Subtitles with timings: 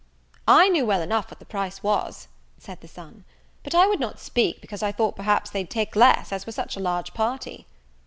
[0.47, 3.23] "I knew well enough what the price was," said the son;
[3.61, 6.75] "but I would not speak, because I thought perhaps they'd take less, as we're such
[6.75, 7.67] a large party."